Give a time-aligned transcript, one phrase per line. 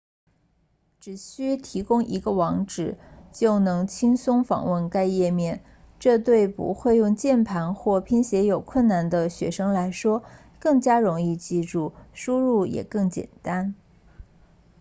[0.99, 2.97] 只需提供一个网址
[3.31, 5.63] 就能轻松访问该页面
[5.99, 10.23] 这对不会用键盘或拼写有困难的学生来说
[10.59, 13.75] 更加容易记住输入也更简单